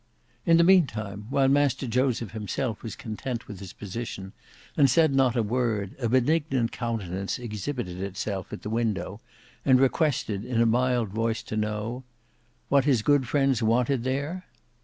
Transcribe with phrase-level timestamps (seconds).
[0.47, 4.33] In the meantime, while Master Joseph himself was content with his position
[4.75, 9.21] and said not a word, a benignant countenance exhibited itself at the window
[9.63, 12.03] and requested in a mild voice to know,
[12.67, 14.47] "What his good friends wanted there?"